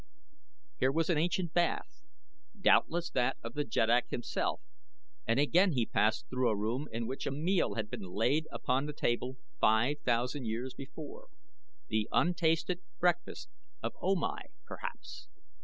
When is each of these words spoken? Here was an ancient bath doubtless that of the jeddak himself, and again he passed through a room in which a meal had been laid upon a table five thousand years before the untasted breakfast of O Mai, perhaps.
Here 0.79 0.91
was 0.91 1.11
an 1.11 1.19
ancient 1.19 1.53
bath 1.53 2.01
doubtless 2.59 3.11
that 3.11 3.37
of 3.43 3.53
the 3.53 3.63
jeddak 3.63 4.09
himself, 4.09 4.59
and 5.27 5.39
again 5.39 5.73
he 5.73 5.85
passed 5.85 6.27
through 6.27 6.49
a 6.49 6.55
room 6.57 6.87
in 6.91 7.05
which 7.05 7.27
a 7.27 7.31
meal 7.31 7.75
had 7.75 7.87
been 7.87 8.05
laid 8.09 8.47
upon 8.51 8.89
a 8.89 8.93
table 8.93 9.37
five 9.59 9.99
thousand 9.99 10.45
years 10.47 10.73
before 10.73 11.27
the 11.89 12.09
untasted 12.11 12.81
breakfast 12.99 13.47
of 13.83 13.93
O 14.01 14.15
Mai, 14.15 14.45
perhaps. 14.65 15.27